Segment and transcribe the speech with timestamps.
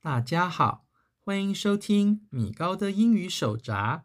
[0.00, 0.86] 大家好，
[1.20, 4.04] 欢迎收听米高的英语手札，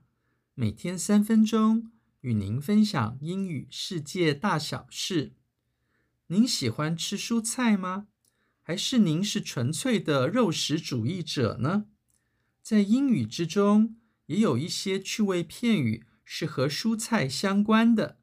[0.53, 5.33] 每天三分钟与您分享英语世界大小事。
[6.27, 8.07] 您喜欢吃蔬菜吗？
[8.61, 11.87] 还是您是纯粹的肉食主义者呢？
[12.61, 13.97] 在英语之中，
[14.27, 18.19] 也有一些趣味片语是和蔬菜相关的。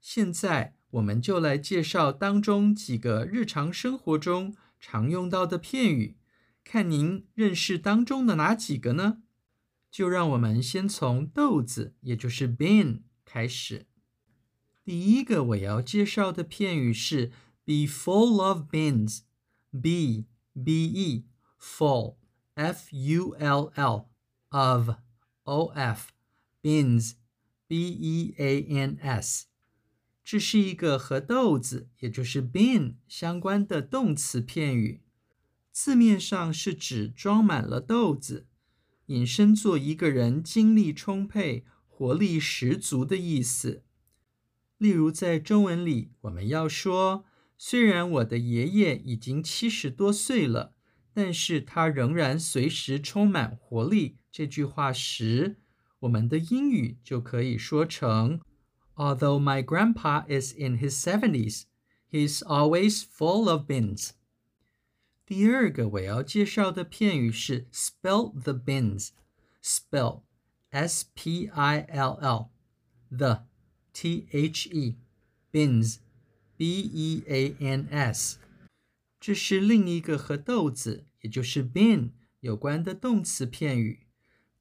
[0.00, 6.16] 现在，我们就来介绍当中几个日常生活中常用到的片语。
[6.64, 9.22] 看您认识当中的哪几个呢？
[9.90, 13.86] 就让我们先从豆子，也就是 bean 开始。
[14.84, 17.32] 第一个我要介绍的片语是
[17.64, 19.20] be full of beans”。
[19.72, 21.26] b b e
[21.60, 22.16] full
[22.54, 24.08] f u l l
[24.48, 24.90] of
[25.44, 26.08] o f
[26.60, 27.12] beans
[27.68, 29.49] b e a n s。
[30.30, 35.02] 这是一个和豆子，也就是 bean 相关的动词片语。
[35.72, 38.46] 字面上是指装满了豆子，
[39.06, 43.82] 引申做一个人精力充沛、活力十足的意思。
[44.78, 47.24] 例如，在中文里，我们要说
[47.58, 50.76] “虽然我的爷爷已经七十多岁了，
[51.12, 55.58] 但是他仍然随时充满活力”这句话时，
[55.98, 58.40] 我们的英语就可以说成
[58.99, 61.65] “Although my grandpa is in his seventies,
[62.11, 64.11] he's always full of beans.”
[65.25, 70.23] 第二个我要介绍的片语是 spill the beans，spill
[70.69, 72.49] s p i l l
[73.09, 73.47] the
[73.93, 74.97] t h e
[75.51, 75.99] beans
[76.57, 78.37] b e a n s，
[79.19, 84.05] 这是另一个和豆子，也就是 bean 有关的动词片语。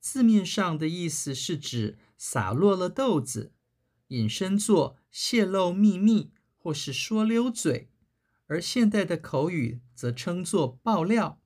[0.00, 3.52] 字面上的意思是指洒落了豆子，
[4.09, 7.89] 引申作泄露秘密或是说溜嘴。
[8.45, 11.39] 而现代的口语则称作爆料。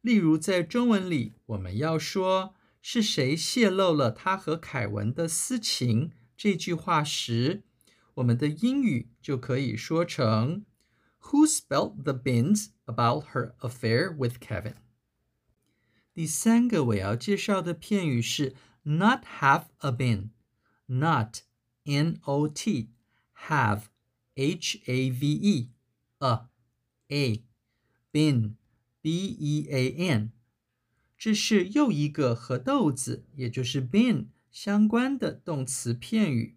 [0.00, 7.64] 例如，在中文里，我们要说是谁泄露了他和凯文的私情这句话时，
[8.14, 10.64] 我们的英语就可以说成
[11.22, 14.76] Who spilled the beans about her affair with Kevin？
[16.14, 21.40] 第三个我要介绍的片语是 not have a bean，not
[21.86, 22.90] n o t
[23.48, 23.84] have
[24.34, 25.70] h a v e。
[26.18, 26.48] a
[27.08, 27.44] a
[28.10, 28.54] bean
[29.02, 30.32] b e a n，
[31.18, 36.56] 这是又一个和豆子，也就是 bean 相关的动词片语。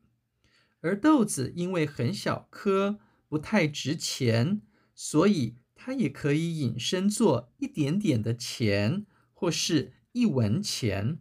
[0.79, 4.61] 而豆子因为很小颗，不太值钱，
[4.95, 11.19] 所以它也可以引申作一点点的钱，或是一文钱。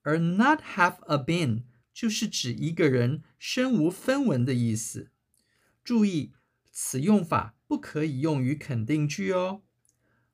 [0.00, 1.64] 而 not have a bean
[1.96, 5.08] 就是指一个人身无分文的意思。
[5.82, 6.34] 注意，
[6.70, 7.54] 此用法。
[7.68, 9.62] 不可以用于肯定句哦。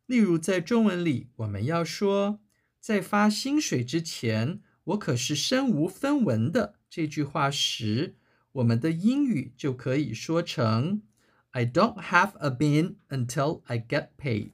[0.05, 2.41] 例如，在中文里，我们要说
[2.79, 8.17] “在发薪水之前，我可是身无分文的”这句话时，
[8.53, 11.01] 我们的英语就可以说成
[11.53, 14.51] “I don't have a bean until I get paid”。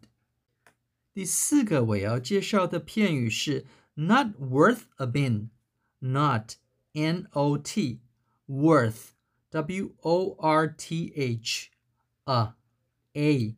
[1.13, 6.53] 第四个我要介绍的片语是 “not worth a bean”，not
[6.93, 8.01] n-o-t
[8.47, 9.11] worth
[9.51, 11.11] w-o-r-t-h
[12.25, 12.55] a
[13.15, 13.57] a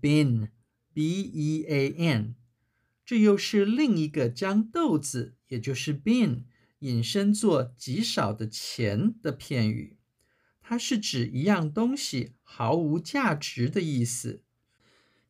[0.00, 0.50] bean
[0.92, 2.34] b e a n，
[3.04, 6.44] 这又是另一个将豆子，也就是 bean，
[6.80, 9.96] 引申作极少的钱的片语。
[10.60, 14.44] 它是指一样东西毫无价值的意思。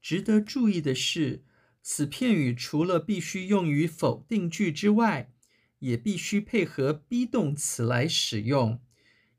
[0.03, 1.45] 值得注意的是，
[1.83, 5.33] 此片语除了必须用于否定句之外，
[5.81, 8.81] 也必须配合 be 动词来使用，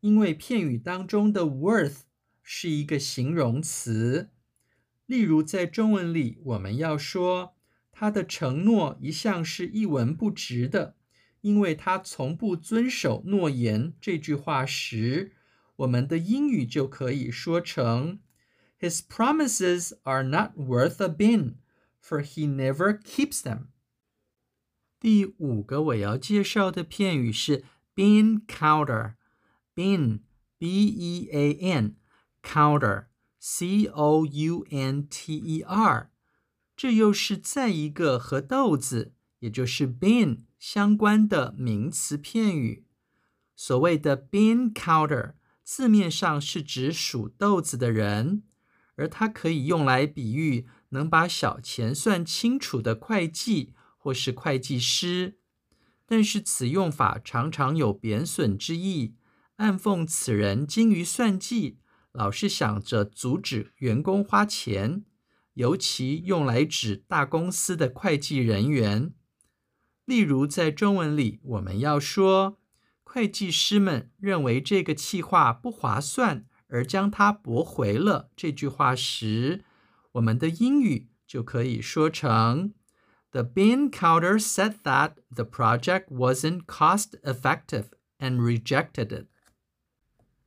[0.02, 2.02] 因为片语当中的 worth。
[2.44, 4.31] 是一个形容词，
[5.06, 7.56] 例如在中文里，我们要说
[7.91, 10.97] 他的承诺一向是一文不值的，
[11.41, 13.94] 因为他从不遵守诺言。
[14.02, 15.31] 这句话时，
[15.78, 18.19] 我们的英语就可以说成
[18.79, 21.53] ：His promises are not worth a bean,
[22.03, 23.67] for he never keeps them。
[25.02, 30.22] 第五个我要介绍的片语是 bean counter，bean
[30.58, 31.98] B-E-A-N。
[32.44, 33.06] Counter,
[33.38, 33.92] C-O-U-N-T-E-R，
[36.76, 42.88] 这又是再一个和豆子，也就是 bean 相关的名词片语。
[43.56, 45.34] 所谓的 bean counter，
[45.64, 48.42] 字面上是指数豆子的人，
[48.96, 55.38] 而它可以用来比喻能把小钱算清楚的会计或是会计师。
[56.08, 59.14] 但是此用法常常有贬损之意，
[59.58, 61.78] 暗讽此人精于算计。
[62.12, 65.06] 老是想着阻止员工花钱，
[65.53, 69.14] 尤其用来指大公司的会计人员。
[70.03, 72.59] 例如，在中文里，我们要说
[73.03, 79.64] 会计师们认为这个企划不划算，而将它驳回了这句话时，
[80.14, 82.74] 我们的英语就可以说成
[83.31, 87.85] ：The bean counter said that the project wasn't cost-effective
[88.19, 89.28] and rejected it.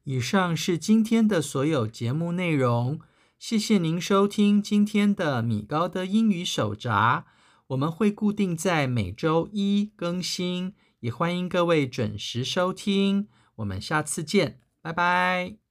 [0.05, 3.01] 以上是今天的所有节目内容，
[3.39, 7.25] 谢谢您收听今天的米高的英语手札。
[7.69, 13.29] 我们会固定在每周一更新，也欢迎各位准时收听。
[13.57, 15.64] 我们下次见，拜拜。